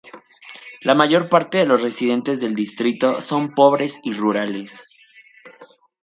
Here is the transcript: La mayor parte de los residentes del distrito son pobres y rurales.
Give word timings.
La 0.81 0.95
mayor 0.95 1.29
parte 1.29 1.59
de 1.59 1.67
los 1.67 1.83
residentes 1.83 2.39
del 2.41 2.55
distrito 2.55 3.21
son 3.21 3.53
pobres 3.53 3.99
y 4.01 4.13
rurales. 4.13 4.95